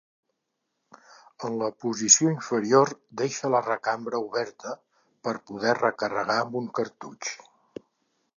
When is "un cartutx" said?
6.65-7.37